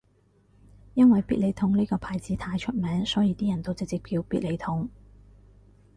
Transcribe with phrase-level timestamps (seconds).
[0.95, 4.89] 因為必理痛呢個牌子太出名所以啲人都直接叫必理痛